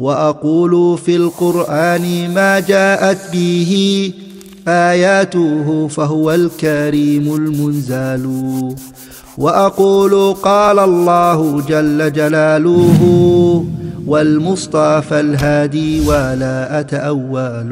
[0.00, 4.12] وأقول في القرآن ما جاءت به
[4.68, 8.24] آياته فهو الكريم المنزال.
[9.38, 13.00] وأقول قال الله جل جلاله
[14.06, 17.70] والمصطفى الهادي ولا أتأول.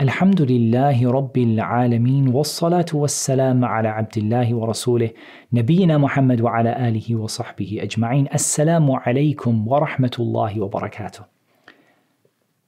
[0.00, 5.10] الحمد لله رب العالمين والصلاة والسلام على عبد الله ورسوله
[5.52, 11.24] نبينا محمد وعلى آله وصحبه أجمعين السلام عليكم ورحمة الله وبركاته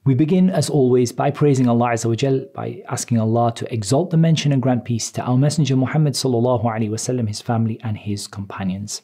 [0.07, 4.11] We begin as always by praising Allah Azza wa Jal, by asking Allah to exalt
[4.11, 7.99] the mention and grant peace to our Messenger Muhammad sallallahu alaihi wasallam, his family and
[7.99, 9.03] his companions.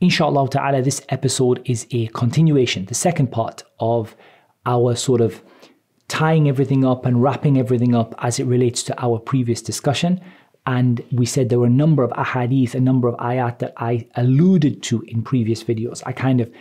[0.00, 4.14] Inshallah ta'ala, this episode is a continuation, the second part of
[4.66, 5.42] our sort of
[6.07, 10.21] tying everything up and wrapping everything up as it relates to our previous discussion.
[10.67, 14.07] And we said there were a number of ahadith, a number of ayat that I
[14.15, 16.01] alluded to in previous videos.
[16.05, 16.51] I kind of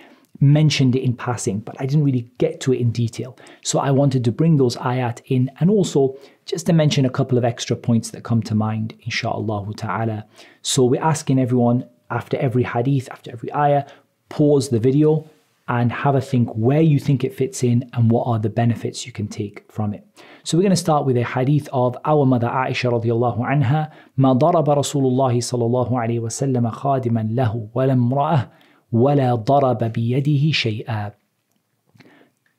[0.40, 3.38] mentioned it in passing, but I didn't really get to it in detail.
[3.62, 7.38] So I wanted to bring those ayat in and also just to mention a couple
[7.38, 10.26] of extra points that come to mind, inshallah ta'ala.
[10.62, 13.84] So we're asking everyone after every hadith, after every ayah,
[14.29, 15.29] pause the video
[15.70, 19.05] and have a think where you think it fits in and what are the benefits
[19.05, 20.04] you can take from it.
[20.43, 24.34] So we're going to start with a hadith of our mother Aisha radiallahu anha ما
[24.34, 28.49] ضرب رسول الله صلى الله عليه وسلم خادما له ولا امرأة
[28.91, 31.12] ولا ضرب بيده شيئا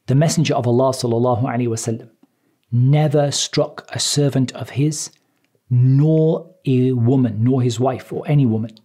[0.07, 2.11] The Messenger of Allah sallallahu alaihi wasallam
[2.73, 5.11] never struck a servant of his,
[5.69, 8.77] nor a woman, nor his wife or any woman,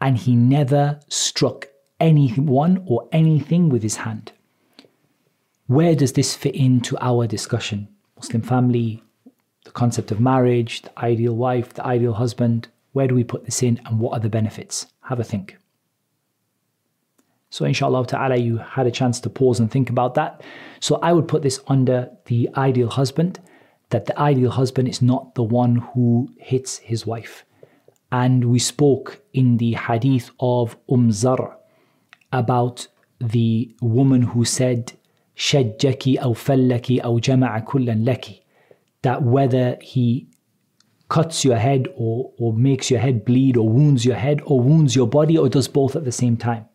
[0.00, 1.68] and he never struck
[1.99, 4.31] anyone or anything with his hand.
[5.67, 7.87] Where does this fit into our discussion?
[8.17, 9.03] Muslim family,
[9.65, 12.67] the concept of marriage, the ideal wife, the ideal husband.
[12.93, 14.87] Where do we put this in and what are the benefits?
[15.03, 15.57] Have a think.
[17.51, 20.41] So, inshallah ta'ala, you had a chance to pause and think about that.
[20.79, 23.39] So, I would put this under the ideal husband,
[23.89, 27.45] that the ideal husband is not the one who hits his wife.
[28.11, 31.58] And we spoke in the hadith of umm Zar
[32.31, 32.87] about
[33.19, 34.93] the woman who said,
[35.35, 38.41] Shajjaki aw fallaki aw jama'a kullan laki,
[39.01, 40.27] that whether he
[41.09, 44.95] cuts your head or, or makes your head bleed or wounds your head or wounds
[44.95, 46.65] your body or does both at the same time.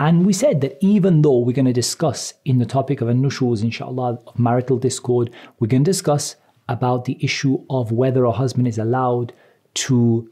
[0.00, 3.64] And we said that even though we're going to discuss in the topic of an-nushuz,
[3.64, 6.36] inshallah, of marital discord, we're going to discuss
[6.68, 9.32] about the issue of whether a husband is allowed
[9.74, 10.30] to,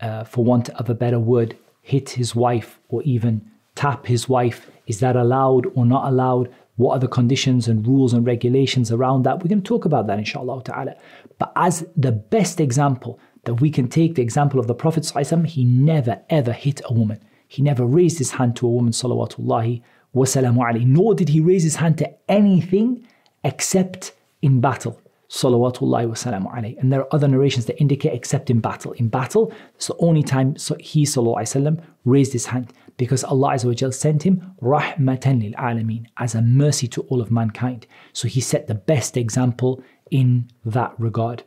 [0.00, 4.70] uh, for want of a better word, hit his wife or even tap his wife.
[4.86, 6.52] Is that allowed or not allowed?
[6.76, 9.38] What are the conditions and rules and regulations around that?
[9.38, 10.94] We're going to talk about that, inshallah ta'ala.
[11.38, 15.04] But as the best example that we can take, the example of the Prophet,
[15.46, 17.20] he never ever hit a woman.
[17.48, 19.82] He never raised his hand to a woman, salawatullahi
[20.14, 23.06] wasalamu alayhi, nor did he raise his hand to anything
[23.44, 25.01] except in battle.
[25.32, 26.78] Salawatullahi wasalamu alayhi.
[26.78, 28.92] And there are other narrations that indicate except in battle.
[28.92, 34.24] In battle, it's the only time he sallallahu raised his hand because Allah Azza sent
[34.24, 37.86] him rahmatan lil alameen as a mercy to all of mankind.
[38.12, 41.44] So he set the best example in that regard.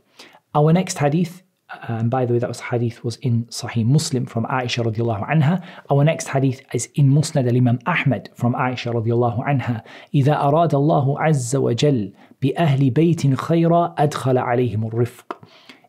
[0.56, 1.44] Our next hadith
[1.89, 5.65] and by the way, that was hadith was in Sahih Muslim from Aisha radiallahu anha.
[5.89, 9.83] Our next hadith is in Musnad al-Imam Ahmad from Aisha radiallahu anha.
[10.15, 12.13] إذا أراد الله عز وجل
[12.43, 15.37] بأهل بيت خيرا أدخل عليهم الرفق.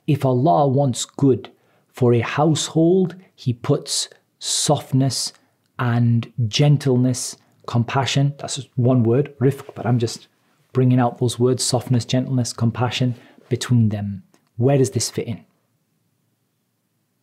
[0.08, 1.50] If Allah wants good
[1.88, 5.34] for a household, He puts softness
[5.80, 8.36] and gentleness, compassion.
[8.38, 10.28] That's just one word, rifq, but I'm just
[10.74, 13.16] bringing out those words softness, gentleness, compassion
[13.50, 14.24] between them.
[14.58, 15.45] Where does this fit in?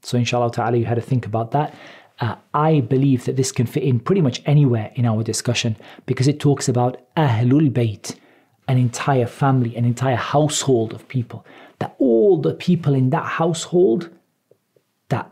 [0.03, 1.73] So, inshallah ta'ala, you had to think about that.
[2.19, 5.75] Uh, I believe that this can fit in pretty much anywhere in our discussion
[6.05, 8.15] because it talks about Ahlul Bayt,
[8.67, 11.45] an entire family, an entire household of people.
[11.79, 14.09] That all the people in that household,
[15.09, 15.31] that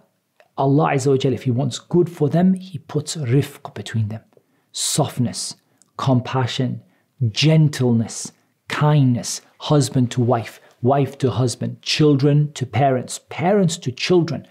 [0.57, 4.23] Allah Azza if He wants good for them, He puts rifq between them,
[4.71, 5.55] softness,
[5.97, 6.81] compassion,
[7.29, 8.31] gentleness,
[8.69, 14.47] kindness, husband to wife, wife to husband, children to parents, parents to children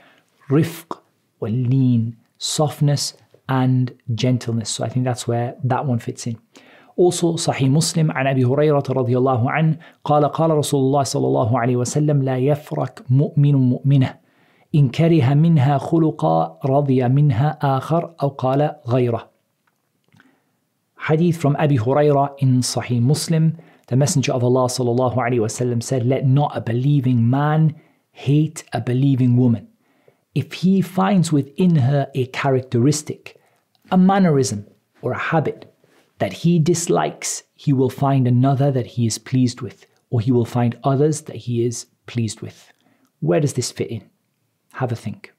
[0.50, 1.00] rifq,
[1.42, 3.14] lean, softness,
[3.48, 4.70] and gentleness.
[4.70, 6.38] So I think that's where that one fits in.
[6.98, 11.60] Also, Sahih Muslim عن أبي هريرة رضي الله عنه قال قال رسول الله صلى الله
[11.60, 14.16] عليه وسلم لا يفرك مؤمن مؤمنة
[14.76, 19.30] إن كره منها خلقا رضي منها آخر أو قال غيره.
[20.96, 23.58] Hadith from Abi Hurairah in Sahih Muslim.
[23.88, 27.76] The Messenger of Allah صلى الله عليه وسلم said, Let not a believing man
[28.14, 29.68] hate a believing woman
[30.35, 33.41] if he finds within her a characteristic,
[33.91, 34.67] a mannerism,
[35.03, 35.75] or a habit
[36.19, 40.45] that he dislikes, he will find another that he is pleased with, or he will
[40.45, 42.73] find others that he is pleased with.
[43.21, 44.09] Where does this fit in?
[44.75, 45.33] Have a think.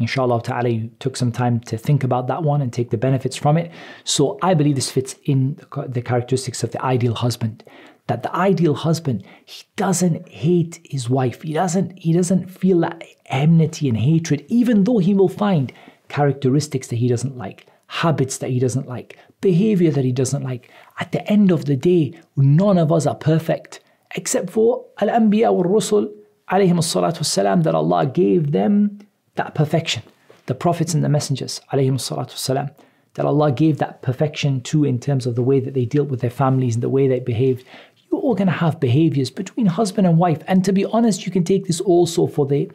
[0.00, 3.36] Inshallah ta'ala, you took some time to think about that one and take the benefits
[3.36, 3.70] from it.
[4.04, 7.62] So I believe this fits in the characteristics of the ideal husband
[8.10, 11.42] that the ideal husband he doesn't hate his wife.
[11.42, 15.72] He doesn't he doesn't feel that enmity and hatred even though he will find
[16.08, 20.72] characteristics that he doesn't like habits that he doesn't like behavior that he doesn't like.
[20.98, 23.78] At the end of the day none of us are perfect
[24.16, 26.12] except for al-anbiya wal rusul
[26.50, 28.98] alayhi salatu salam that Allah gave them
[29.36, 30.02] that perfection.
[30.46, 32.70] The prophets and the messengers alayhi salatu salam
[33.14, 36.20] that Allah gave that perfection to in terms of the way that they dealt with
[36.20, 37.64] their families and the way they behaved.
[38.10, 40.42] You're all going to have behaviors between husband and wife.
[40.46, 42.70] And to be honest, you can take this also for the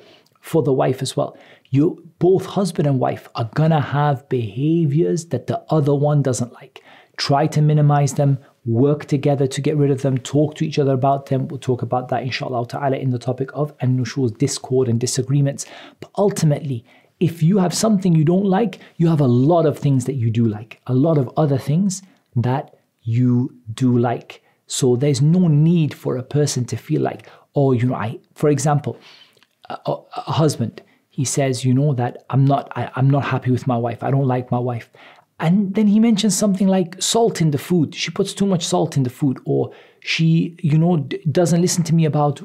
[0.46, 1.36] for the wife as well.
[1.72, 6.84] You both husband and wife are gonna have behaviors that the other one doesn't like.
[7.18, 10.94] Try to minimize them, work together to get rid of them, talk to each other
[10.94, 11.48] about them.
[11.48, 15.66] We'll talk about that inshallah ta'ala in the topic of an nushuz, discord and disagreements.
[16.00, 16.86] But ultimately,
[17.20, 20.30] if you have something you don't like, you have a lot of things that you
[20.30, 22.04] do like, a lot of other things
[22.36, 24.44] that you do like.
[24.68, 28.50] So there's no need for a person to feel like, oh, you know, I, for
[28.50, 28.98] example,
[29.70, 29.96] a,
[30.28, 33.78] a husband, he says, you know, that I'm not, I, I'm not happy with my
[33.78, 34.04] wife.
[34.04, 34.90] I don't like my wife.
[35.40, 37.94] And then he mentions something like salt in the food.
[37.94, 41.84] She puts too much salt in the food, or she, you know, d- doesn't listen
[41.86, 42.42] to me about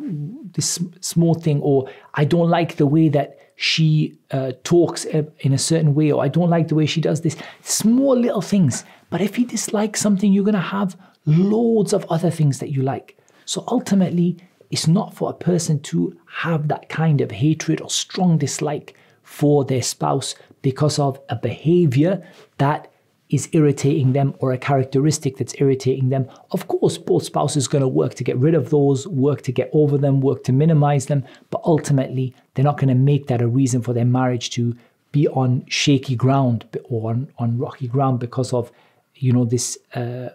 [0.54, 5.58] this small thing, or I don't like the way that she uh, talks in a
[5.58, 7.36] certain way, or I don't like the way she does this.
[7.62, 8.84] Small little things.
[9.08, 10.96] But if he dislikes something, you're going to have
[11.26, 13.16] loads of other things that you like.
[13.44, 14.36] So ultimately,
[14.70, 19.64] it's not for a person to have that kind of hatred or strong dislike for
[19.64, 22.26] their spouse because of a behavior
[22.58, 22.90] that
[23.30, 26.28] is irritating them or a characteristic that's irritating them.
[26.50, 29.52] Of course, both spouses are going to work to get rid of those, work to
[29.52, 33.40] get over them, work to minimize them, but ultimately, they're not going to make that
[33.40, 34.76] a reason for their marriage to
[35.12, 38.72] be on shaky ground or on, on rocky ground because of,
[39.14, 40.30] you know, this uh,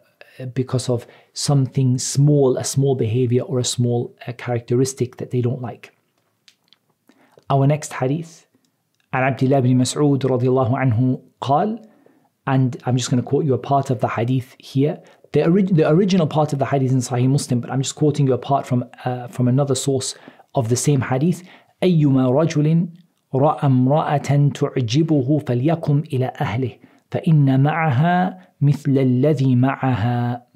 [0.54, 5.60] because of something small, a small behavior or a small uh, characteristic that they don't
[5.60, 5.92] like.
[7.48, 8.46] Our next hadith,
[9.12, 11.84] عن عبد الله بن مسعود رضي الله عنه قال,
[12.46, 15.00] and I'm just going to quote you a part of the hadith here.
[15.32, 18.26] The, orig- the original part of the hadith in Sahih Muslim, but I'm just quoting
[18.26, 20.14] you a part from uh, from another source
[20.54, 21.42] of the same hadith.
[21.82, 22.88] أيما رجل
[23.34, 26.72] رأى امرأة تعجبه فليقم إلى أهله
[27.10, 30.46] فإن معها مثل الذي معها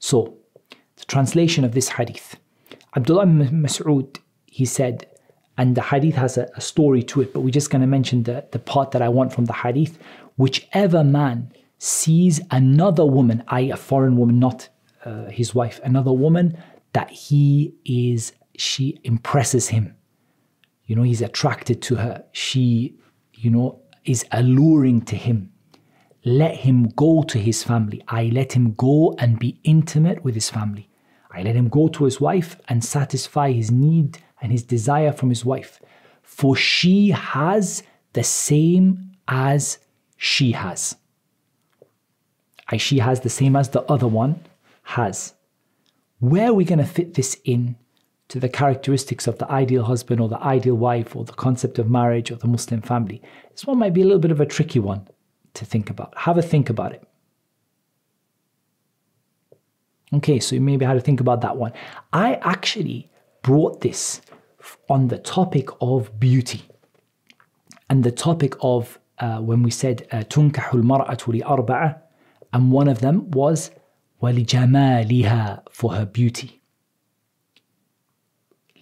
[0.00, 0.34] So,
[0.96, 2.36] the translation of this hadith.
[2.96, 5.06] Abdullah ibn Mas'ud, he said,
[5.56, 8.22] and the hadith has a, a story to it, but we're just going to mention
[8.22, 9.98] the, the part that I want from the hadith.
[10.36, 14.68] Whichever man sees another woman, i.e., a foreign woman, not
[15.04, 16.56] uh, his wife, another woman
[16.92, 19.94] that he is, she impresses him.
[20.86, 22.24] You know, he's attracted to her.
[22.32, 22.96] She,
[23.34, 25.51] you know, is alluring to him
[26.25, 28.03] let him go to his family.
[28.07, 30.89] I let him go and be intimate with his family.
[31.31, 35.29] I let him go to his wife and satisfy his need and his desire from
[35.29, 35.81] his wife.
[36.21, 37.83] For she has
[38.13, 39.79] the same as
[40.17, 40.95] she has.
[42.69, 44.41] I, she has the same as the other one
[44.83, 45.33] has.
[46.19, 47.75] Where are we going to fit this in
[48.29, 51.89] to the characteristics of the ideal husband or the ideal wife or the concept of
[51.89, 53.21] marriage or the Muslim family?
[53.51, 55.07] This one might be a little bit of a tricky one
[55.54, 56.14] to think about.
[56.16, 57.02] Have a think about it.
[60.14, 61.72] Okay, so you maybe had to think about that one.
[62.12, 63.10] I actually
[63.42, 64.20] brought this
[64.88, 66.62] on the topic of beauty
[67.90, 72.02] and the topic of uh, when we said تنكح المرأة لأربعة
[72.52, 73.70] and one of them was
[74.22, 76.60] ولجمالها for her beauty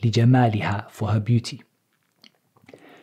[0.05, 1.63] لجمالها for her beauty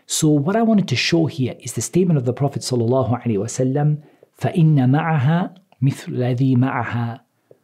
[0.07, 3.37] so what I wanted to show here is the statement of the Prophet sallallahu alaihi
[3.37, 4.03] wasallam,
[4.39, 7.19] فَإِنَّ مَعَهَا مِثْلُ الَّذِي مَعَهَا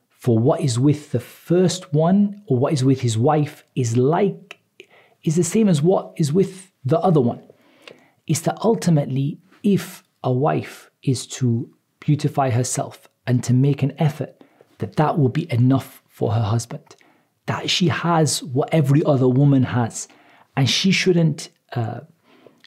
[0.09, 4.59] For what is with the first one, or what is with his wife, is like,
[5.23, 7.41] is the same as what is with the other one.
[8.27, 14.43] Is that ultimately, if a wife is to beautify herself and to make an effort,
[14.77, 16.95] that that will be enough for her husband.
[17.47, 20.07] That she has what every other woman has,
[20.55, 22.01] and she shouldn't uh,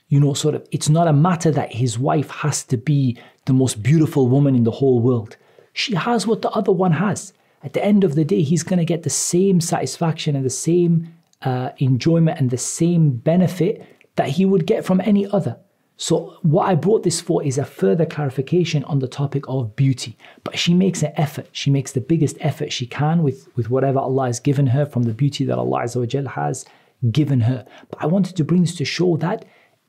[0.10, 3.54] you know, sort of, it's not a matter that his wife has to be the
[3.54, 5.38] most beautiful woman in the whole world.
[5.74, 7.34] She has what the other one has.
[7.64, 10.50] At the end of the day, he's going to get the same satisfaction and the
[10.50, 13.86] same uh, enjoyment and the same benefit
[14.16, 15.58] that he would get from any other.
[16.00, 20.16] So, what I brought this for is a further clarification on the topic of beauty.
[20.44, 21.50] But she makes an effort.
[21.52, 25.04] She makes the biggest effort she can with, with whatever Allah has given her from
[25.04, 26.66] the beauty that Allah has
[27.12, 27.66] given her.
[27.90, 29.46] But I wanted to bring this to show that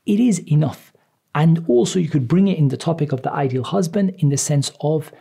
[0.09, 0.93] it is enough.
[1.35, 4.37] And also, you could bring it in the topic of the ideal husband in the
[4.37, 5.13] sense of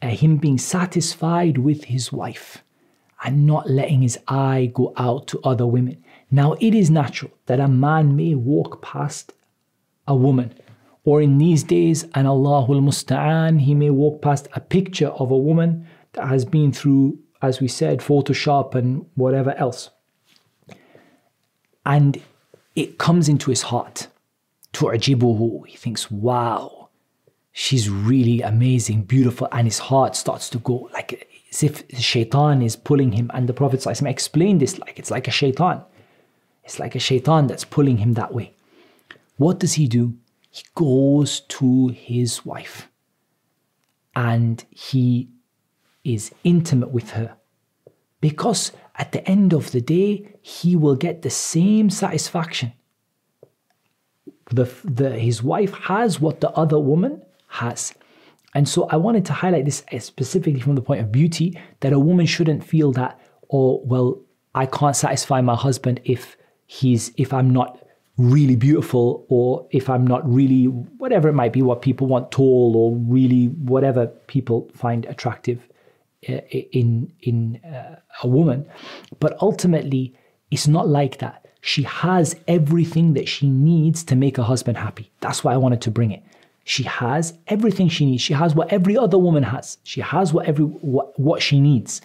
[0.00, 2.64] uh, him being satisfied with his wife
[3.22, 6.02] and not letting his eye go out to other women.
[6.30, 9.34] Now, it is natural that a man may walk past
[10.08, 10.52] a woman.
[11.04, 15.36] Or in these days, and Allahul Musta'an, he may walk past a picture of a
[15.36, 19.90] woman that has been through, as we said, Photoshop and whatever else.
[21.84, 22.20] And
[22.74, 24.08] it comes into his heart.
[24.72, 25.66] Tu'jibuhu.
[25.66, 26.88] He thinks, wow,
[27.52, 29.48] she's really amazing, beautiful.
[29.52, 33.30] And his heart starts to go like as if shaitan is pulling him.
[33.34, 35.82] And the Prophet explained this like it's like a shaitan.
[36.64, 38.54] It's like a shaitan that's pulling him that way.
[39.36, 40.14] What does he do?
[40.50, 42.88] He goes to his wife
[44.14, 45.28] and he
[46.04, 47.36] is intimate with her
[48.20, 52.72] because at the end of the day, he will get the same satisfaction.
[54.52, 57.94] The, the, his wife has what the other woman has.
[58.54, 61.98] And so I wanted to highlight this specifically from the point of beauty that a
[61.98, 63.18] woman shouldn't feel that,
[63.50, 64.20] oh, well,
[64.54, 67.82] I can't satisfy my husband if he's if I'm not
[68.18, 72.76] really beautiful or if I'm not really whatever it might be what people want tall
[72.76, 75.66] or really whatever people find attractive
[76.28, 76.40] uh,
[76.72, 78.66] in in uh, a woman
[79.18, 80.14] but ultimately
[80.50, 85.12] it's not like that she has everything that she needs to make her husband happy.
[85.20, 86.22] That's why I wanted to bring it.
[86.64, 88.20] She has everything she needs.
[88.20, 89.78] She has what every other woman has.
[89.84, 92.00] She has what every what, what she needs.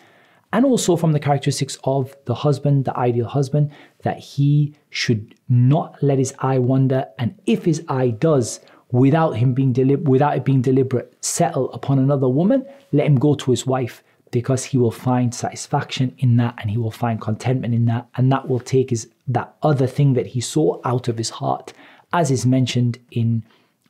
[0.53, 3.71] And also from the characteristics of the husband, the ideal husband,
[4.03, 8.59] that he should not let his eye wander, and if his eye does,
[8.91, 13.33] without him being deli- without it being deliberate, settle upon another woman, let him go
[13.33, 17.73] to his wife because he will find satisfaction in that and he will find contentment
[17.73, 21.17] in that, and that will take his that other thing that he saw out of
[21.17, 21.73] his heart,
[22.13, 23.43] as is mentioned in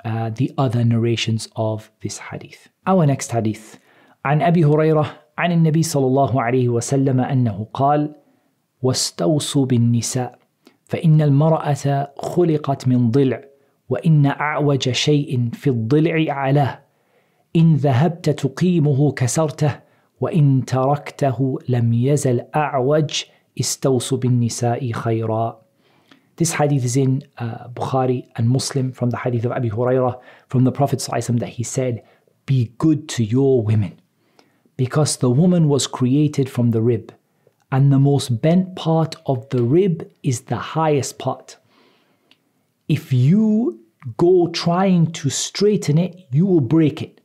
[0.05, 2.69] uh, the other narrations of this hadith.
[2.85, 3.79] Our next hadith.
[4.25, 8.15] عن أبي هريرة عن النبي صلى الله عليه وسلم انه قال:
[8.81, 10.39] واستوصوا بالنساء
[10.85, 13.43] فان المراه خلقت من ضلع
[13.89, 16.79] وان اعوج شيء في الضلع اعلاه
[17.55, 19.79] ان ذهبت تقيمه كسرته
[20.21, 23.23] وان تركته لم يزل اعوج
[23.60, 25.58] استوصوا بالنساء خيرا
[26.36, 30.18] This hadith is in uh, Bukhari and Muslim from the hadith of Abi Hurairah
[30.48, 32.02] from the Prophet that he said,
[32.46, 34.00] Be good to your women.
[34.76, 37.14] because the woman was created from the rib,
[37.70, 41.56] and the most bent part of the rib is the highest part.
[42.88, 43.80] If you
[44.16, 47.20] go trying to straighten it, you will break it.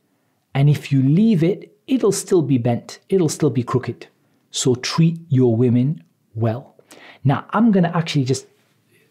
[0.54, 4.06] And if you leave it, it'll still be bent, it'll still be crooked.
[4.50, 6.01] So treat your women
[6.35, 6.75] well.
[7.23, 8.45] Now, I'm going to actually just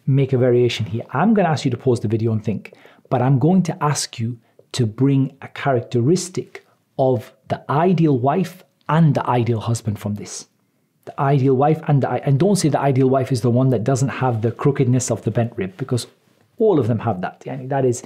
[0.06, 1.04] make a variation here.
[1.10, 2.74] I'm going to ask you to pause the video and think,
[3.08, 4.38] but I'm going to ask you
[4.72, 6.66] to bring a characteristic
[6.98, 10.46] of the ideal wife and the ideal husband from this.
[11.04, 13.84] The ideal wife and the, and don't say the ideal wife is the one that
[13.84, 16.06] doesn't have the crookedness of the bent rib because
[16.58, 17.40] all of them have that.
[17.40, 18.02] Yani that is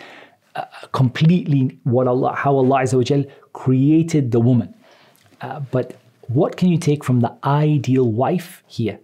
[0.54, 2.84] uh, completely what Allah, how Allah
[3.52, 4.74] created the woman.
[5.40, 5.96] Uh, but
[6.28, 8.98] what can you take from the ideal wife here?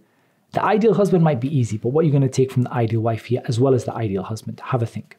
[0.53, 2.71] The ideal husband might be easy, but what you're you going to take from the
[2.71, 4.61] ideal wife here as well as the ideal husband?
[4.63, 5.17] Have a think.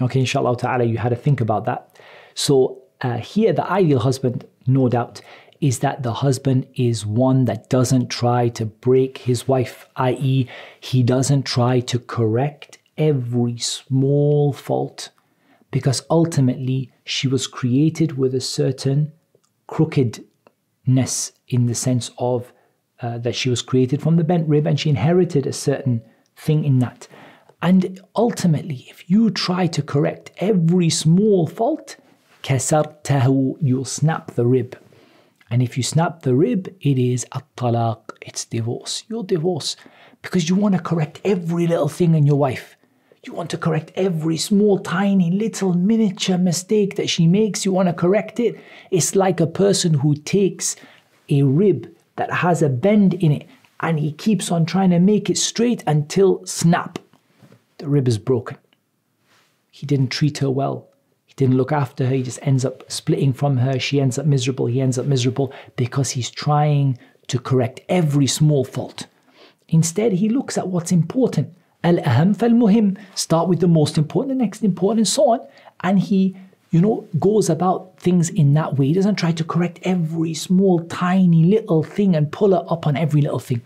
[0.00, 1.98] Okay, inshallah ta'ala, you had to think about that.
[2.34, 5.22] So uh, here, the ideal husband, no doubt,
[5.62, 10.46] is that the husband is one that doesn't try to break his wife, i.e.,
[10.80, 15.10] he doesn't try to correct every small fault,
[15.70, 19.12] because ultimately she was created with a certain
[20.87, 22.53] crookedness in the sense of
[23.01, 26.01] uh, that she was created from the bent rib and she inherited a certain
[26.35, 27.07] thing in that.
[27.61, 31.97] And ultimately, if you try to correct every small fault,
[32.43, 34.77] كسرته, you'll snap the rib.
[35.49, 39.03] And if you snap the rib, it is a talaq, it's divorce.
[39.07, 39.75] You'll divorce
[40.21, 42.75] because you want to correct every little thing in your wife.
[43.24, 47.64] You want to correct every small, tiny, little, miniature mistake that she makes.
[47.64, 48.58] You want to correct it.
[48.90, 50.74] It's like a person who takes
[51.28, 53.48] a rib that has a bend in it
[53.80, 56.98] and he keeps on trying to make it straight until snap
[57.78, 58.58] the rib is broken.
[59.70, 60.88] He didn't treat her well.
[61.26, 62.14] He didn't look after her.
[62.14, 63.78] He just ends up splitting from her.
[63.78, 64.66] She ends up miserable.
[64.66, 66.98] He ends up miserable because he's trying
[67.28, 69.06] to correct every small fault
[69.72, 71.56] Instead, he looks at what's important.
[71.83, 72.97] Al-aham fal-muhim.
[73.15, 75.39] Start with the most important, the next important, and so on.
[75.81, 76.35] And he,
[76.71, 78.87] you know, goes about things in that way.
[78.87, 82.97] He doesn't try to correct every small, tiny little thing and pull it up on
[82.97, 83.61] every little thing.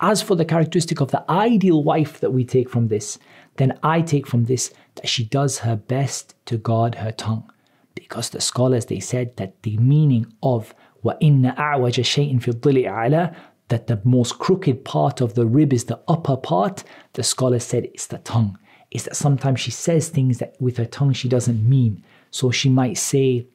[0.00, 3.18] As for the characteristic of the ideal wife that we take from this,
[3.56, 7.50] then I take from this that she does her best to guard her tongue.
[7.94, 13.34] Because the scholars they said that the meaning of وَإِنَّ أَعْوَجَ شَيْءٍ فِي الضِّلِ أَعْلَى
[13.71, 17.85] that the most crooked part of the rib is the upper part, the scholar said
[17.85, 18.57] it's the tongue.
[18.91, 22.03] Is that sometimes she says things that with her tongue she doesn't mean.
[22.29, 23.47] So she might say,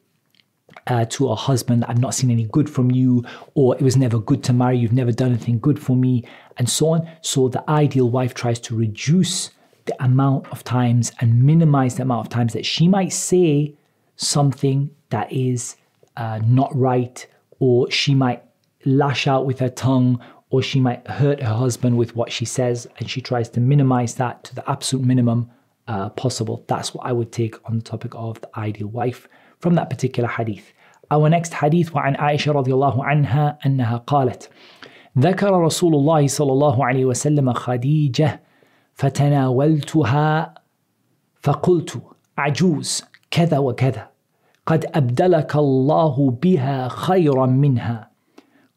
[0.87, 4.19] uh, to her husband, I've not seen any good from you, or it was never
[4.19, 6.23] good to marry, you've never done anything good for me,
[6.57, 7.09] and so on.
[7.21, 9.51] So the ideal wife tries to reduce
[9.85, 13.75] the amount of times and minimize the amount of times that she might say
[14.15, 15.77] something that is
[16.15, 17.25] uh, not right,
[17.59, 18.43] or she might
[18.86, 22.86] lash out with her tongue, or she might hurt her husband with what she says,
[22.98, 25.50] and she tries to minimize that to the absolute minimum
[25.88, 26.64] uh, possible.
[26.68, 29.28] That's what I would take on the topic of the ideal wife
[29.58, 30.72] from that particular hadith.
[31.10, 34.50] Our next hadith وعن عائشة رضي الله عنها أنها قالت
[35.18, 38.40] ذكر رسول الله صلى الله عليه وسلم خديجة
[38.94, 40.54] فتناولتها
[41.42, 42.02] فقلت
[42.38, 44.08] عجوز كذا وكذا
[44.66, 48.05] قد أبدلك الله بها خيرا منها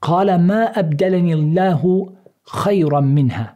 [0.01, 2.13] قال ما أبدلني الله
[2.43, 3.55] خيرا منها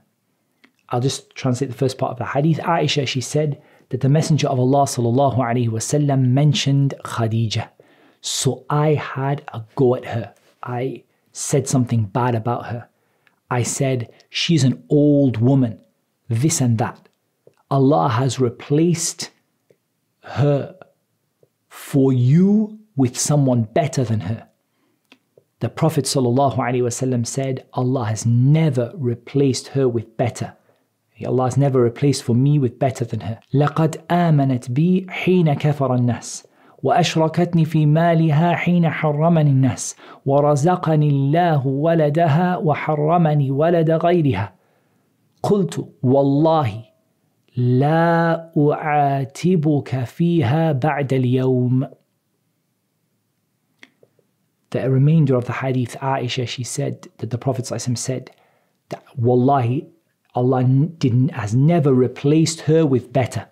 [0.91, 2.57] I'll just translate the first part of the hadith.
[2.57, 7.69] Aisha, she said that the Messenger of Allah sallallahu alaihi wasallam mentioned Khadijah.
[8.21, 10.33] So I had a go at her.
[10.63, 12.89] I said something bad about her.
[13.51, 15.79] I said, she's an old woman,
[16.27, 17.07] this and that.
[17.71, 19.31] Allah has replaced
[20.23, 20.75] her
[21.67, 24.47] for you with someone better than her.
[25.64, 30.52] The Prophet ﷺ said, Allah has never replaced her with better.
[31.26, 33.38] Allah has never replaced for me with better than her.
[33.54, 36.46] لقد آمنت بي حين كفر الناس
[36.82, 44.52] وأشركتني في مالها حين حرمني الناس ورزقني الله ولدها وحرمني ولد غيرها
[45.42, 46.84] قلت والله
[47.56, 51.86] لا أعاتبك فيها بعد اليوم
[54.74, 58.32] The remainder of the hadith, Aisha, she said that the Prophet said
[58.88, 59.86] that Wallahi,
[60.34, 63.46] Allah didn't, has never replaced her with better.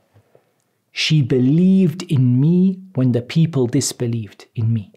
[0.91, 4.91] She believed in me when the people disbelieved in me.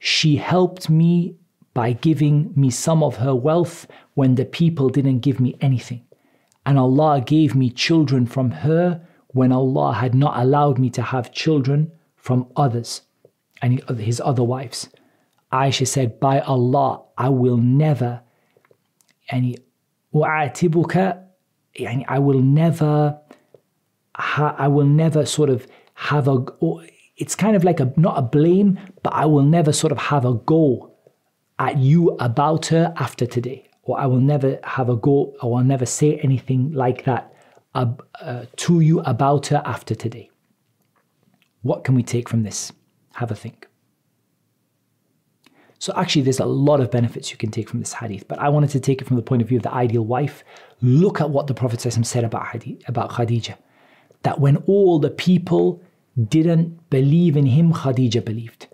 [0.00, 1.36] She helped me
[1.74, 6.04] by giving me some of her wealth when the people didn't give me anything.
[6.66, 11.30] And Allah gave me children from her when Allah had not allowed me to have
[11.30, 13.02] children from others
[13.62, 14.88] and his other wives.
[15.51, 18.21] Aisha said, By Allah, I will never
[19.29, 19.57] any
[20.13, 21.23] وأعتبك
[21.79, 23.19] يعني I will never
[24.15, 26.45] I will never sort of have a
[27.17, 30.25] it's kind of like a not a blame but I will never sort of have
[30.25, 30.91] a go
[31.59, 35.63] at you about her after today or I will never have a go I will
[35.63, 37.33] never say anything like that
[37.75, 40.29] uh, uh, to you about her after today
[41.61, 42.71] what can we take from this
[43.13, 43.67] have a think
[45.82, 48.48] so actually, there's a lot of benefits you can take from this hadith, but I
[48.50, 50.44] wanted to take it from the point of view of the ideal wife.
[50.80, 53.58] Look at what the Prophet said about, hadith, about Khadijah.
[54.22, 55.82] That when all the people
[56.28, 58.68] didn't believe in him, Khadijah believed.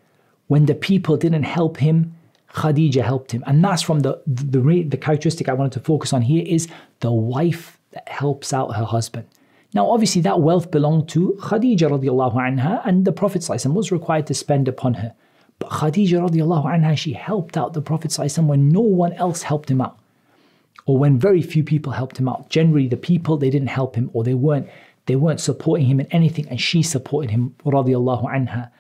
[0.49, 2.15] When the people didn't help him,
[2.49, 3.43] Khadijah helped him.
[3.47, 6.69] And that's from the, the, the characteristic I wanted to focus on here is
[7.01, 9.27] the wife that helps out her husband.
[9.73, 14.35] Now, obviously, that wealth belonged to Khadijah radiallahu anha, and the Prophet was required to
[14.35, 15.15] spend upon her.
[15.59, 19.81] But Khadija radiallahu anha, she helped out the Prophet when no one else helped him
[19.81, 19.99] out.
[20.87, 22.49] Or when very few people helped him out.
[22.49, 24.69] Generally, the people, they didn't help him or they weren't,
[25.07, 28.71] they weren't supporting him in anything and she supported him radiallahu anha.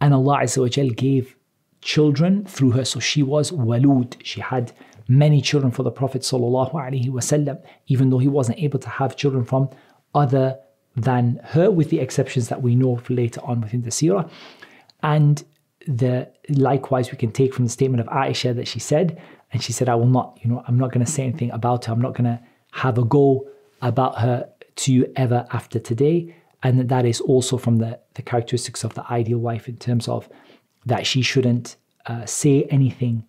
[0.00, 1.36] And Allah Azza gave
[1.80, 2.84] children through her.
[2.84, 4.16] So she was walud.
[4.22, 4.72] She had
[5.08, 9.16] many children for the Prophet sallallahu alaihi wasallam, even though he wasn't able to have
[9.16, 9.68] children from
[10.14, 10.58] other
[10.96, 14.28] than her, with the exceptions that we know later on within the seerah.
[15.02, 15.44] And
[15.88, 19.20] the likewise we can take from the statement of Aisha that she said,
[19.52, 21.86] and she said, I will not, you know, I'm not going to say anything about
[21.86, 21.92] her.
[21.94, 22.38] I'm not going to
[22.72, 23.48] have a go
[23.80, 26.36] about her to you ever after today.
[26.62, 30.08] And that, that is also from the, the characteristics of the ideal wife in terms
[30.08, 30.28] of
[30.84, 33.24] that she shouldn't uh, say anything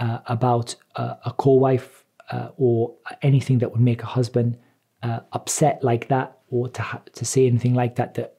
[0.00, 4.58] uh, about uh, a co-wife uh, or anything that would make a husband
[5.04, 8.14] uh, upset like that, or to ha- to say anything like that.
[8.14, 8.36] That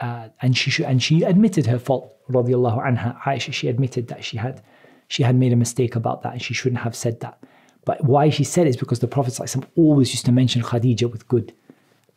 [0.00, 4.36] uh, and she and she admitted her fault radiallahu anha, Aisha, she admitted that she
[4.36, 4.62] had
[5.08, 7.38] she had made a mistake about that and she shouldn't have said that.
[7.84, 9.38] But why she said it is because the Prophet
[9.76, 11.52] always used to mention Khadija with good.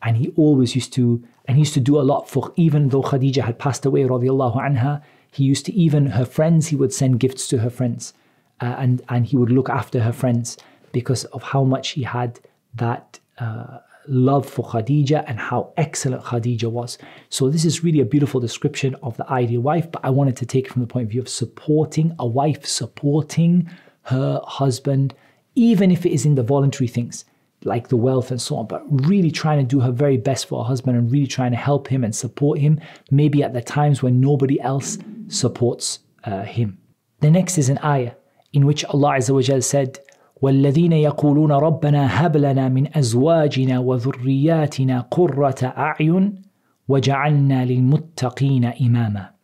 [0.02, 3.02] And he always used to, and he used to do a lot for, even though
[3.02, 7.20] Khadija had passed away, radiallahu anha, he used to, even her friends, he would send
[7.20, 8.12] gifts to her friends.
[8.60, 10.56] Uh, and, and he would look after her friends
[10.90, 12.40] because of how much he had
[12.74, 16.98] that uh, love for Khadija and how excellent Khadija was.
[17.28, 20.46] So, this is really a beautiful description of the ideal wife, but I wanted to
[20.46, 23.70] take it from the point of view of supporting a wife, supporting
[24.02, 25.14] her husband,
[25.54, 27.24] even if it is in the voluntary things
[27.64, 30.62] like the wealth and so on, but really trying to do her very best for
[30.62, 34.02] her husband and really trying to help him and support him, maybe at the times
[34.02, 36.78] when nobody else supports uh, him.
[37.20, 38.12] The next is an ayah
[38.52, 39.98] in which Allah said,
[40.41, 46.41] والذين يقولون ربنا هب لنا من ازواجنا وذرياتنا قرة اعين
[46.87, 49.35] وجعلنا للمتقين اماما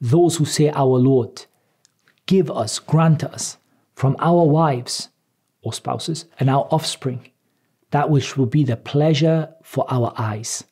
[0.00, 1.46] Those who say our Lord
[2.26, 3.56] give us grant us
[3.94, 5.08] from our wives
[5.62, 7.20] or spouses and our offspring
[7.90, 10.64] that which will be the pleasure for our eyes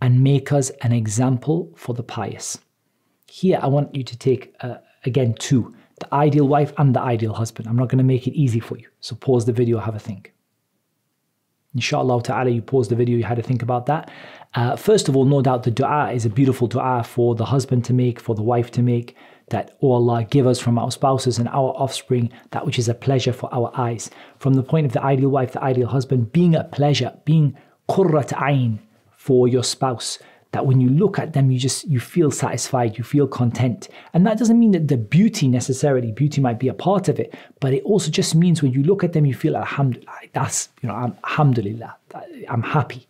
[0.00, 2.58] and make us an example for the pious.
[3.26, 7.33] Here I want you to take uh, again two the ideal wife and the ideal
[7.33, 7.67] husband.
[7.67, 8.87] I'm not going to make it easy for you.
[8.99, 10.33] So pause the video, have a think.
[11.73, 14.09] Inshallah ta'ala, you pause the video, you had to think about that.
[14.53, 17.83] Uh, first of all, no doubt the dua is a beautiful dua for the husband
[17.85, 19.15] to make, for the wife to make,
[19.49, 22.93] that, oh Allah, give us from our spouses and our offspring that which is a
[22.93, 24.09] pleasure for our eyes.
[24.39, 27.55] From the point of the ideal wife, the ideal husband, being a pleasure, being
[27.89, 28.79] qurrat ayn
[29.11, 30.17] for your spouse,
[30.54, 33.88] that when you look at them, you just you feel satisfied, you feel content.
[34.12, 37.34] And that doesn't mean that the beauty necessarily, beauty might be a part of it,
[37.60, 40.88] but it also just means when you look at them, you feel alhamdulillah, that's you
[40.88, 41.94] know, alhamdulillah,
[42.48, 43.06] I'm happy.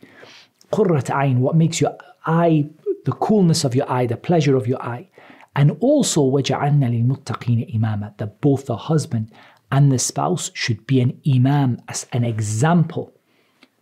[0.72, 2.68] Qurrat ayn, what makes your eye,
[3.04, 5.08] the coolness of your eye, the pleasure of your eye.
[5.56, 9.32] And also وَجَعَلْنَا لِلْمُتَّقِينَ إِمَامًا That both the husband
[9.72, 13.12] and the spouse should be an imam, as an example.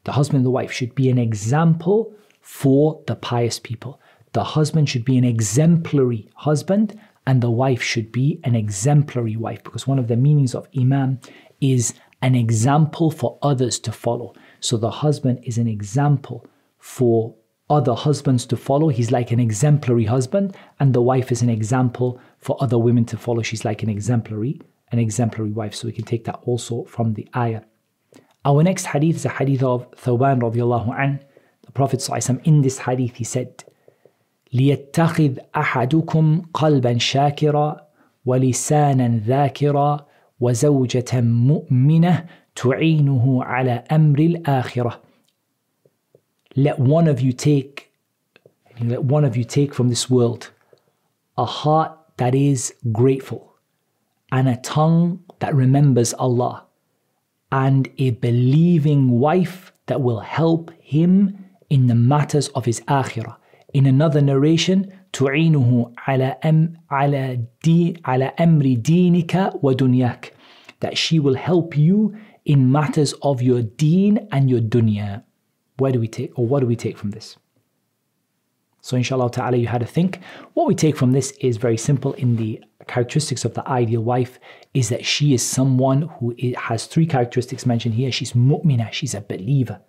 [0.05, 4.00] The husband and the wife should be an example for the pious people.
[4.34, 9.64] The husband should be an exemplary husband and the wife should be an exemplary wife
[9.64, 11.20] because one of the meanings of imam
[11.62, 14.34] is an example for others to follow.
[14.60, 16.46] So the husband is an example
[16.80, 17.34] for
[17.70, 18.90] other husbands to follow.
[18.90, 23.18] He's like an exemplary husband, and the wife is an example for other women to
[23.18, 23.42] follow.
[23.42, 25.74] She's like an exemplary, an exemplary wife.
[25.74, 27.62] So we can take that also from the ayah.
[28.44, 31.24] Our next hadith is a hadith of Thawban radiallahu an.
[31.73, 32.09] The Prophet
[32.45, 33.65] in this hadith he said,
[34.53, 37.89] ليتخذ أحدكم قلبا شاكرا
[38.27, 40.07] ولسانا ذاكرا
[40.41, 45.01] وزوجة مؤمنة تعينه على أمر الآخرة
[46.57, 47.93] let one of you take
[48.81, 50.51] let one of you take from this world
[51.37, 53.55] a heart that is grateful
[54.33, 56.65] and a tongue that remembers Allah
[57.53, 61.42] and a believing wife that will help him
[61.73, 63.37] in the matters of his akhirah.
[63.75, 70.33] In another narration, تعينه على أم على دي على أمر دينك ودنياك
[70.81, 75.23] that she will help you in matters of your deen and your dunya.
[75.79, 77.37] Where do we take, or what do we take from this?
[78.81, 80.21] So, inshallah ta'ala, you had to think.
[80.55, 84.39] What we take from this is very simple in the characteristics of the ideal wife
[84.73, 88.11] is that she is someone who has three characteristics mentioned here.
[88.11, 89.81] She's mu'mina, she's a believer.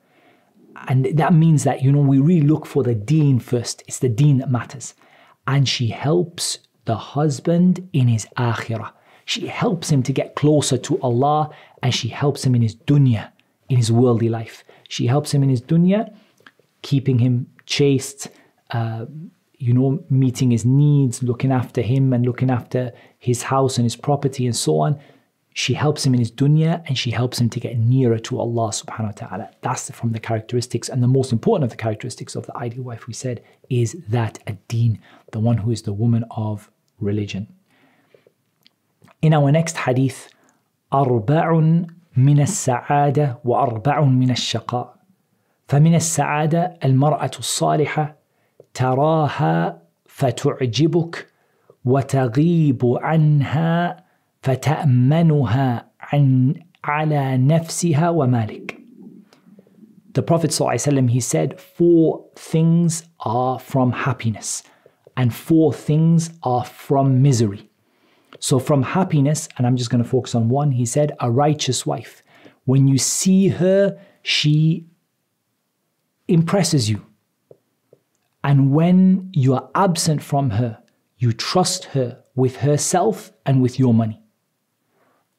[0.89, 3.83] And that means that, you know, we really look for the deen first.
[3.87, 4.95] It's the deen that matters.
[5.47, 8.93] And she helps the husband in his akhirah.
[9.25, 11.51] She helps him to get closer to Allah
[11.83, 13.31] and she helps him in his dunya,
[13.69, 14.65] in his worldly life.
[14.89, 16.15] She helps him in his dunya,
[16.83, 18.29] keeping him chaste,
[18.71, 19.07] uh,
[19.59, 23.97] you know, meeting his needs, looking after him and looking after his house and his
[23.97, 25.01] property and so on.
[25.54, 28.70] She helps him in his dunya and she helps him to get nearer to Allah
[28.70, 29.50] subhanahu wa ta'ala.
[29.62, 30.88] That's from the characteristics.
[30.88, 34.40] And the most important of the characteristics of the ideal wife, we said, is that
[34.48, 35.00] a deen,
[35.32, 37.48] the one who is the woman of religion.
[39.22, 40.30] In our next hadith,
[40.94, 41.52] أربع
[42.18, 44.96] من السعادة وأربع من الشقاء
[45.68, 48.16] فمن السعادة المرأة الصالحة
[48.74, 51.28] تراها فتعجبك
[51.86, 54.03] وتغيب عنها
[54.44, 58.76] فتأمنها عن على نفسها ومالك
[60.14, 64.64] The Prophet ﷺ, he said, four things are from happiness
[65.16, 67.70] and four things are from misery.
[68.40, 71.86] So, from happiness, and I'm just going to focus on one, he said, a righteous
[71.86, 72.24] wife.
[72.66, 74.88] When you see her, she
[76.28, 77.06] impresses you.
[78.44, 80.82] And when you are absent from her,
[81.18, 84.22] you trust her with herself and with your money.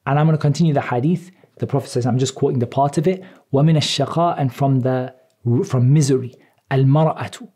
[0.06, 1.30] And I'm going to continue the hadith
[1.60, 5.14] the Prophet says, I'm just quoting the part of it, وَمِنَ الشَّقَاء and from the
[5.64, 6.34] from misery,
[6.70, 7.48] الْمَرْأَةُ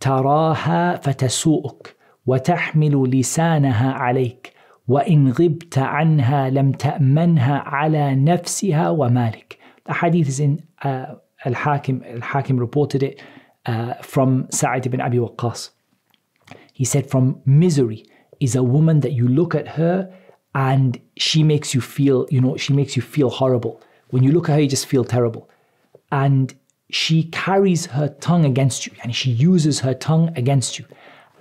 [0.00, 4.52] تراها فتسوءك وتحمل لسانها عليك
[4.88, 9.58] وإن غبت عنها لم تأمنها على نفسها ومالك.
[9.86, 12.04] The hadith is in uh, Al-Hakim.
[12.04, 13.22] Al-Hakim reported it
[13.64, 15.70] uh, from Sa'id ibn Abi Waqqas.
[16.74, 18.04] He said, from misery
[18.38, 20.12] is a woman that you look at her
[20.53, 23.81] and she makes you feel, you know, she makes you feel horrible.
[24.09, 25.49] When you look at her, you just feel terrible.
[26.11, 26.53] And
[26.89, 30.85] she carries her tongue against you and she uses her tongue against you.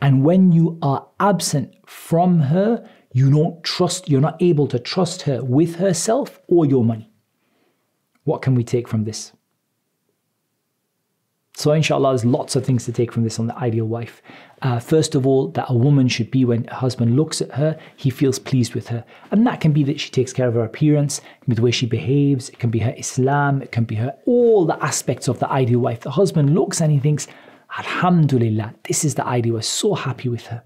[0.00, 5.22] And when you are absent from her, you don't trust, you're not able to trust
[5.22, 7.10] her with herself or your money.
[8.24, 9.32] What can we take from this?
[11.60, 14.22] So, inshallah, there's lots of things to take from this on the ideal wife.
[14.62, 17.78] Uh, first of all, that a woman should be when her husband looks at her,
[17.96, 19.04] he feels pleased with her.
[19.30, 21.70] And that can be that she takes care of her appearance, can be the way
[21.70, 25.38] she behaves, it can be her Islam, it can be her all the aspects of
[25.38, 26.00] the ideal wife.
[26.00, 27.28] The husband looks and he thinks,
[27.76, 29.52] Alhamdulillah, this is the ideal.
[29.52, 30.62] We're so happy with her.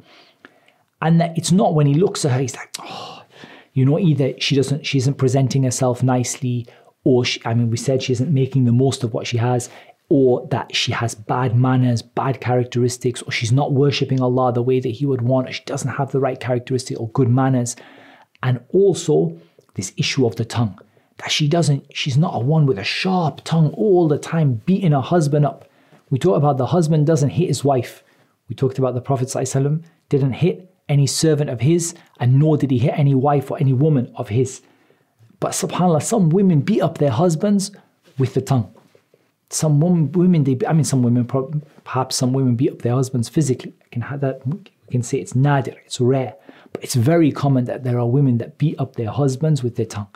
[1.02, 3.24] And that it's not when he looks at her, he's like, oh,
[3.72, 6.68] you know, either she doesn't, she isn't presenting herself nicely,
[7.02, 9.68] or she, I mean, we said she isn't making the most of what she has
[10.14, 14.78] or that she has bad manners, bad characteristics, or she's not worshipping Allah the way
[14.78, 17.74] that He would want, or she doesn't have the right characteristic or good manners.
[18.40, 19.36] And also
[19.74, 20.78] this issue of the tongue,
[21.16, 24.92] that she doesn't, she's not a one with a sharp tongue all the time beating
[24.92, 25.68] her husband up.
[26.10, 28.04] We talk about the husband doesn't hit his wife.
[28.48, 32.70] We talked about the Prophet ﷺ didn't hit any servant of his, and nor did
[32.70, 34.62] he hit any wife or any woman of his.
[35.40, 37.72] But subhanAllah, some women beat up their husbands
[38.16, 38.72] with the tongue
[39.54, 39.80] some
[40.12, 41.24] women, they, I mean, some women,
[41.84, 43.72] perhaps some women beat up their husbands physically.
[43.84, 44.46] I can have that.
[44.46, 44.58] We
[44.90, 46.34] can say it's nadir, it's rare,
[46.72, 49.86] but it's very common that there are women that beat up their husbands with their
[49.86, 50.08] tongue.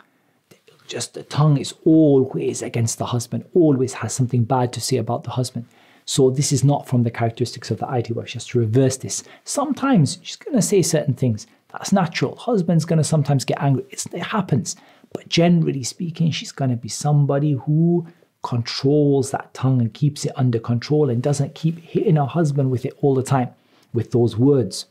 [0.87, 5.23] Just the tongue is always against the husband, always has something bad to say about
[5.23, 5.65] the husband.
[6.05, 8.23] So this is not from the characteristics of the ideal.
[8.25, 9.23] She has to reverse this.
[9.43, 11.45] Sometimes she's going to say certain things.
[11.71, 12.35] That's natural.
[12.35, 13.85] Husband's going to sometimes get angry.
[13.91, 14.75] It's, it happens.
[15.13, 18.07] But generally speaking, she's going to be somebody who
[18.41, 22.85] controls that tongue and keeps it under control and doesn't keep hitting her husband with
[22.85, 23.49] it all the time
[23.93, 24.85] with those words.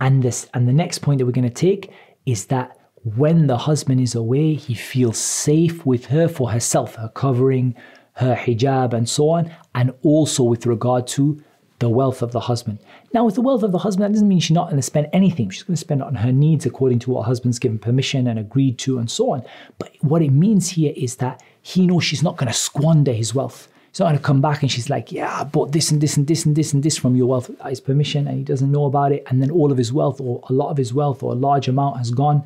[0.00, 1.92] And this and the next point that we're going to take
[2.26, 2.78] is that
[3.16, 7.74] when the husband is away, he feels safe with her for herself, her covering,
[8.14, 11.42] her hijab, and so on, and also with regard to
[11.78, 12.78] the wealth of the husband.
[13.14, 15.08] Now, with the wealth of the husband, that doesn't mean she's not going to spend
[15.14, 15.48] anything.
[15.48, 18.38] She's going to spend on her needs according to what her husband's given permission and
[18.38, 19.42] agreed to, and so on.
[19.78, 23.34] But what it means here is that he knows she's not going to squander his
[23.34, 23.68] wealth.
[23.90, 26.16] He's not going to come back and she's like, yeah, I bought this and this
[26.16, 28.70] and this and this and this from your wealth at his permission and he doesn't
[28.70, 29.24] know about it.
[29.26, 31.66] And then all of his wealth or a lot of his wealth or a large
[31.66, 32.44] amount has gone.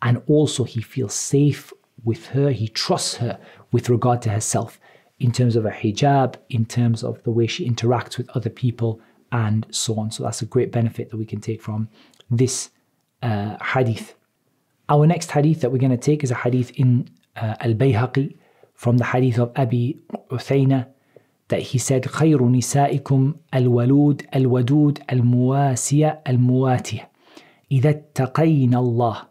[0.00, 1.72] And also he feels safe
[2.04, 2.50] with her.
[2.50, 3.38] He trusts her
[3.70, 4.80] with regard to herself
[5.20, 9.00] in terms of her hijab, in terms of the way she interacts with other people
[9.30, 10.10] and so on.
[10.10, 11.88] So that's a great benefit that we can take from
[12.30, 12.70] this
[13.22, 14.14] uh, hadith.
[14.88, 18.37] Our next hadith that we're going to take is a hadith in uh, Al-Bayhaqi
[18.78, 19.98] from the hadith of Abi
[20.30, 20.86] Uthayna
[21.48, 27.08] that he said خير نسائكم الولود الودود المواسية المواتية
[27.72, 29.22] إذا اتقين الله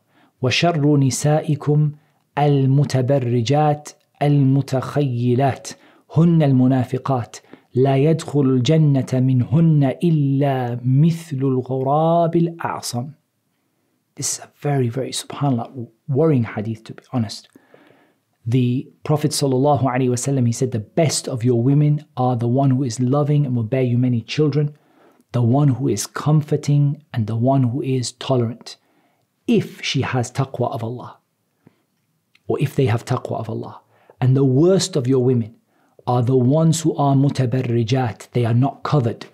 [0.42, 1.92] وشر نسائكم
[2.38, 3.90] المتبرجات
[4.22, 5.68] المتخيلات
[6.16, 7.38] هن المنافقات
[7.76, 13.10] لا يدخل الجنة منهن إلا مثل الغراب الأعصم
[14.20, 17.50] This is a very, very, subhanAllah, worrying hadith to be honest.
[18.50, 22.98] The Prophet ﷺ, he said, The best of your women are the one who is
[23.02, 24.74] loving and will bear you many children,
[25.34, 28.78] the one who is comforting, and the one who is tolerant,
[29.48, 31.18] if she has taqwa of Allah,
[32.48, 33.82] or if they have taqwa of Allah.
[34.22, 35.54] And the worst of your women
[36.08, 39.26] are the ones who are mutabarrijat, they are not covered,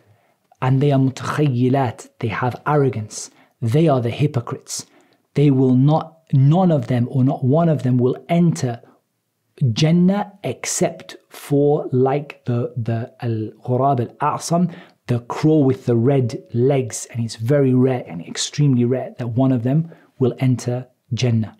[0.59, 3.29] and they are mutakhayyilat, they have arrogance,
[3.61, 4.87] they are the hypocrites.
[5.35, 8.81] They will not, none of them or not one of them will enter
[9.71, 14.69] Jannah except for like the the al ghurab al a'sam,
[15.07, 19.51] the crow with the red legs, and it's very rare and extremely rare that one
[19.51, 21.55] of them will enter Jannah.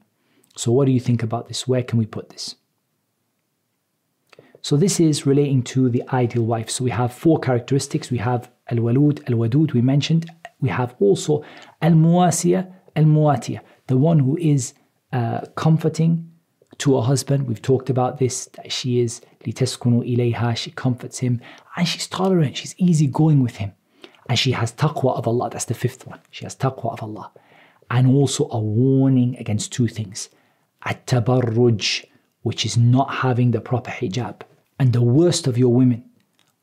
[0.56, 1.68] So what do you think about this?
[1.68, 2.56] Where can we put this?
[4.62, 6.70] So this is relating to the ideal wife.
[6.70, 8.10] So we have four characteristics.
[8.10, 10.32] We have al-walud, al-wadud, we mentioned.
[10.62, 11.44] We have also
[11.82, 14.74] al-muwasiya, al-muwatiya, the one who is
[15.12, 16.32] uh, comforting,
[16.83, 17.47] to her husband.
[17.49, 21.41] We've talked about this, that she is لِتَسْكُنُوا إِلَيْهَا, she comforts him,
[21.77, 23.73] and she's tolerant, she's easygoing with him.
[24.29, 26.21] And she has taqwa of Allah, that's the fifth one.
[26.31, 27.31] She has taqwa of Allah.
[27.91, 30.29] And also a warning against two things.
[30.85, 32.05] at tabarruj,
[32.43, 34.43] which is not having the proper hijab.
[34.79, 36.05] And the worst of your women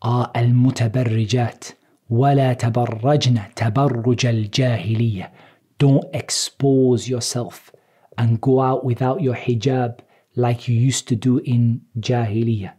[0.02, 1.74] are al mutabarrijat.
[2.10, 5.32] ولا تبرجن تبرج الجاهلية.
[5.80, 7.72] Don't expose yourself
[8.18, 10.00] and go out without your hijab
[10.37, 12.73] like you used to do in Jahiliyyah.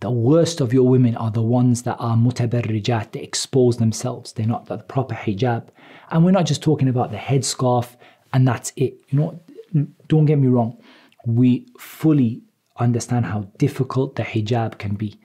[0.00, 4.46] The worst of your women are the ones that are mutabarrijat, they expose themselves, they're
[4.46, 5.68] not the proper hijab.
[6.10, 7.96] And we're not just talking about the headscarf
[8.32, 8.98] and that's it.
[9.08, 9.40] You know,
[10.08, 10.76] don't get me wrong,
[11.24, 12.42] we fully
[12.78, 15.18] understand how difficult the hijab can be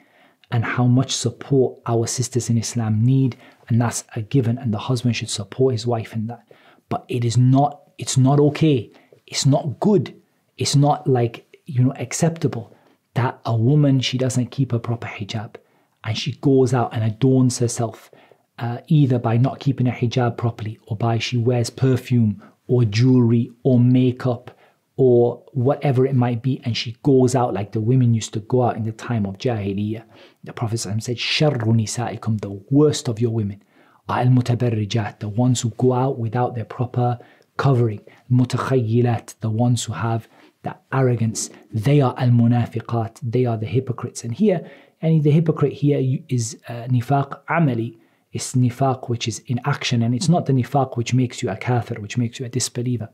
[0.52, 3.38] and how much support our sisters in Islam need,
[3.70, 6.44] and that's a given, and the husband should support his wife in that.
[6.90, 8.92] But it is not, it's not okay.
[9.28, 10.14] It's not good.
[10.58, 12.76] It's not like, you know, acceptable
[13.14, 15.56] that a woman she doesn't keep a proper hijab
[16.04, 18.12] and she goes out and adorns herself
[18.60, 23.52] uh, either by not keeping a hijab properly or by she wears perfume or jewelry
[23.64, 24.52] or makeup
[24.98, 28.64] or whatever it might be and she goes out like the women used to go
[28.64, 30.04] out in the time of jahiliyyah.
[30.44, 33.64] The prophet said sharru nisaikum the worst of your women
[34.10, 37.18] al mutabarrijat the ones who go out without their proper
[37.56, 38.02] covering.
[38.30, 40.28] Mutakhayyilat the ones who have
[40.63, 41.51] that arrogance.
[41.73, 44.25] They are al munafiqat, they are the hypocrites.
[44.25, 44.69] And here,
[45.01, 47.99] and the hypocrite here is uh, nifaq amali.
[48.33, 51.57] It's nifaq which is in action, and it's not the nifaq which makes you a
[51.57, 53.09] kafir, which makes you a disbeliever.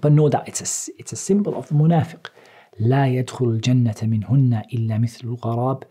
[0.00, 2.26] But know that it's a, it's a symbol of the munafiq.
[2.80, 5.82] لا يدخل الجنة منهن إلا مثل الغراب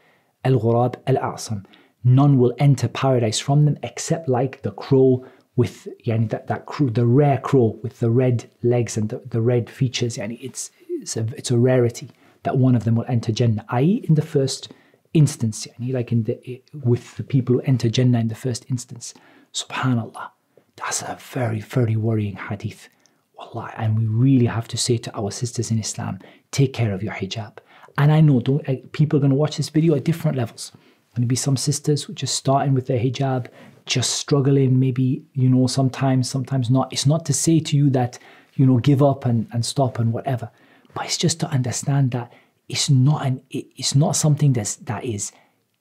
[0.45, 1.63] الغراب الأعصم.
[2.04, 5.23] None will enter paradise from them except like the crow
[5.57, 9.40] with yani that, that crow, the rare crow with the red legs and the, the
[9.40, 10.16] red features.
[10.16, 12.11] Yani it's, it's, a, it's a rarity
[12.42, 14.73] that one of them will enter Jannah, i.e., in the first
[15.14, 19.14] instance, yani like in the, with the people who enter Jannah in the first instance.
[19.53, 20.31] Subhanallah.
[20.77, 22.88] That's a very, very worrying hadith.
[23.37, 23.73] Wallah.
[23.77, 26.19] And we really have to say to our sisters in Islam,
[26.51, 27.59] take care of your hijab.
[27.99, 30.73] And I know don't, uh, people are going to watch this video at different levels.
[31.14, 33.49] Going to be some sisters who just starting with their hijab,
[33.87, 36.92] just struggling, maybe, you know, sometimes, sometimes not.
[36.92, 38.18] It's not to say to you that,
[38.55, 40.51] you know, give up and, and stop and whatever.
[40.94, 42.33] But it's just to understand that
[42.68, 45.31] it's not an it's not something that's that is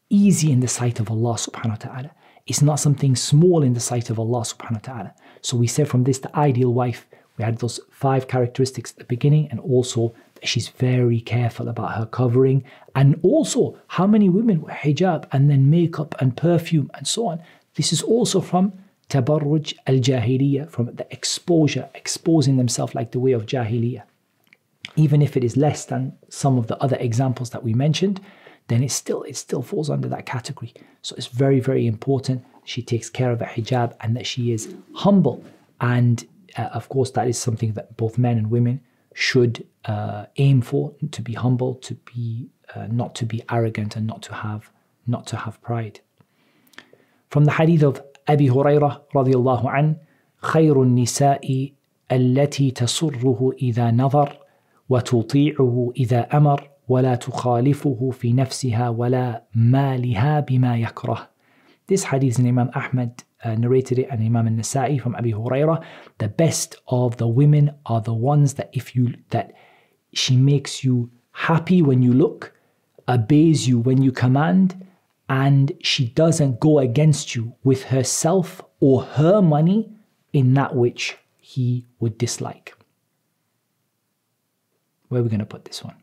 [0.10, 2.12] easy in the sight of Allah subhanahu wa ta'ala.
[2.46, 5.14] It's not something small in the sight of Allah subhanahu wa ta'ala.
[5.42, 9.06] So we said from this the ideal wife, we had those five characteristics at the
[9.06, 10.14] beginning, and also
[10.44, 12.64] she's very careful about her covering,
[12.94, 17.42] and also how many women wear hijab and then makeup and perfume and so on.
[17.76, 18.74] This is also from
[19.10, 24.04] tabarruj al jahiliyyah, from the exposure, exposing themselves like the way of jahiliyyah.
[24.96, 28.22] Even if it is less than some of the other examples that we mentioned,
[28.68, 30.74] then it still it still falls under that category.
[31.02, 34.74] So it's very very important she takes care of her hijab and that she is
[34.94, 35.44] humble.
[35.80, 38.82] And uh, of course, that is something that both men and women
[39.14, 44.08] should uh, aim for: to be humble, to be uh, not to be arrogant, and
[44.08, 44.72] not to have
[45.08, 46.00] not to have pride.
[47.35, 49.97] From the hadith of Abi Hurairah radiallahu an,
[50.43, 51.73] خير النساء
[52.13, 54.39] التي تسره إذا نظر
[54.89, 61.29] وتطيعه إذا أمر ولا تخالفه في نفسها ولا مالها بما يكره.
[61.87, 65.83] This hadith in Imam Ahmad uh, narrated it and Imam al-Nasa'i from Abi Hurairah.
[66.19, 69.53] The best of the women are the ones that if you that
[70.13, 72.53] she makes you happy when you look,
[73.09, 74.84] obeys you when you command,
[75.28, 79.92] and she doesn't go against you with herself or her money
[80.34, 82.76] in that which he would dislike.
[85.08, 85.96] Where are we going to put this one?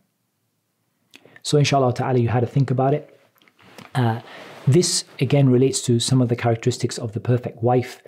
[1.43, 3.19] So, inshallah ta'ala, you had to think about it.
[3.95, 4.21] Uh,
[4.67, 8.01] this again relates to some of the characteristics of the perfect wife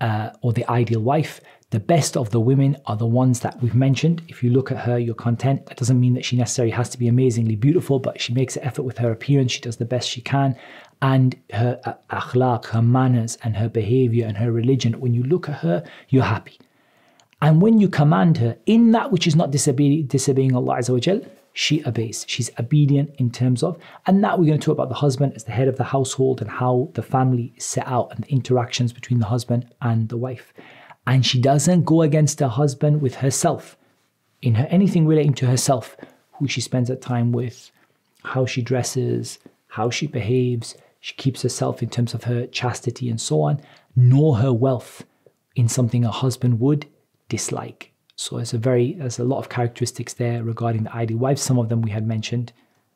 [0.00, 1.40] uh, or the ideal wife.
[1.70, 4.22] The best of the women are the ones that we've mentioned.
[4.26, 5.66] If you look at her, you're content.
[5.66, 8.64] That doesn't mean that she necessarily has to be amazingly beautiful, but she makes an
[8.64, 9.52] effort with her appearance.
[9.52, 10.56] She does the best she can.
[11.00, 15.48] And her uh, akhlaq, her manners, and her behavior and her religion, when you look
[15.48, 16.58] at her, you're happy.
[17.40, 20.82] And when you command her in that which is not disobeying, Allah
[21.52, 22.24] she obeys.
[22.28, 25.44] She's obedient in terms of, and that we're going to talk about the husband as
[25.44, 28.92] the head of the household and how the family is set out and the interactions
[28.92, 30.52] between the husband and the wife
[31.06, 33.76] and she doesn't go against her husband with herself
[34.42, 35.96] in her anything relating to herself
[36.32, 37.70] who she spends her time with
[38.22, 39.38] how she dresses
[39.70, 40.76] how she behaves.
[41.00, 43.60] She keeps herself in terms of her chastity and so on
[43.96, 45.04] nor her wealth
[45.56, 46.86] in something a husband would
[47.28, 47.92] dislike.
[48.16, 51.58] So there's a very there's a lot of characteristics there regarding the ideal wife some
[51.58, 52.52] of them we had mentioned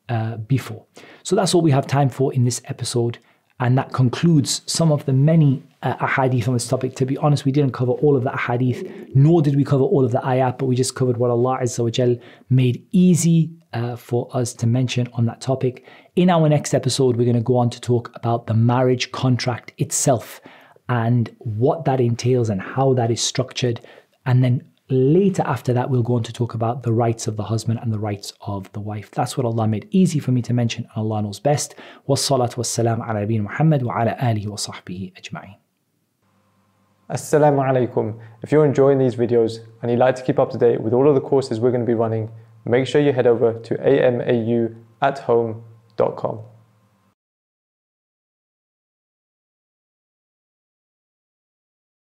[0.07, 0.85] uh, before.
[1.23, 3.17] So that's all we have time for in this episode
[3.59, 6.95] And that concludes some of the many uh, ahadith on this topic.
[6.95, 10.03] To be honest, we didn't cover all of the ahadith, nor did we cover all
[10.03, 12.15] of the ayat, but we just covered what Allah Azza wa
[12.49, 15.85] made easy uh, for us to mention on that topic.
[16.17, 19.71] In our next episode, we're going to go on to talk about the marriage contract
[19.77, 20.41] itself
[20.89, 23.79] and what that entails and how that is structured.
[24.25, 27.43] And then later after that, we'll go on to talk about the rights of the
[27.43, 29.11] husband and the rights of the wife.
[29.11, 31.75] That's what Allah made easy for me to mention, and Allah knows best.
[32.07, 35.55] Wassalatu wassalam ala nabiyina Muhammad wa ala alihi wa sahbihi ajma'in.
[37.09, 38.19] Assalamu alaikum.
[38.41, 41.07] If you're enjoying these videos and you'd like to keep up to date with all
[41.07, 42.31] of the courses we're going to be running,
[42.65, 43.75] make sure you head over to
[45.01, 46.41] amauathome.com.